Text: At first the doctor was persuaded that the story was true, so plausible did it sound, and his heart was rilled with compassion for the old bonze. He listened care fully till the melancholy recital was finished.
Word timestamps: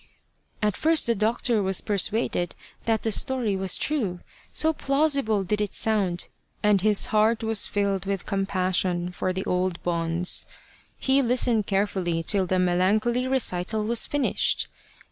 At 0.63 0.75
first 0.75 1.05
the 1.05 1.13
doctor 1.13 1.61
was 1.61 1.79
persuaded 1.79 2.55
that 2.85 3.03
the 3.03 3.11
story 3.11 3.55
was 3.55 3.77
true, 3.77 4.21
so 4.51 4.73
plausible 4.73 5.43
did 5.43 5.61
it 5.61 5.75
sound, 5.75 6.27
and 6.63 6.81
his 6.81 7.05
heart 7.13 7.43
was 7.43 7.69
rilled 7.75 8.05
with 8.07 8.25
compassion 8.25 9.11
for 9.11 9.31
the 9.31 9.45
old 9.45 9.79
bonze. 9.83 10.47
He 10.97 11.21
listened 11.21 11.67
care 11.67 11.85
fully 11.85 12.23
till 12.23 12.47
the 12.47 12.57
melancholy 12.57 13.27
recital 13.27 13.85
was 13.85 14.07
finished. 14.07 14.67